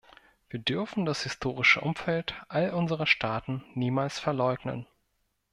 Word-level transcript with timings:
Wir 0.49 0.59
dürfen 0.59 1.05
das 1.05 1.21
historische 1.21 1.81
Umfeld 1.81 2.33
all 2.47 2.71
unserer 2.71 3.05
Staaten 3.05 3.63
niemals 3.75 4.17
verleugnen. 4.17 4.87